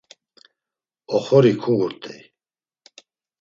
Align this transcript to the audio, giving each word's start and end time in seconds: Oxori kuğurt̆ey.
Oxori 1.15 1.53
kuğurt̆ey. 1.61 2.21